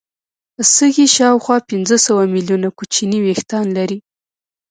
سږي 0.75 1.07
شاوخوا 1.15 1.57
پنځه 1.69 1.95
سوه 2.05 2.23
ملیونه 2.33 2.67
کوچني 2.77 3.19
وېښتان 3.21 3.65
لري. 3.77 3.97